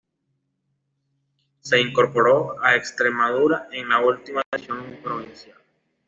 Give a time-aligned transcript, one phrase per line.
[1.59, 5.59] Se incorporó a Extremadura en la última división provincial.